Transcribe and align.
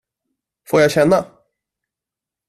Får 0.67 0.81
jag 0.81 0.91
känna? 0.91 1.25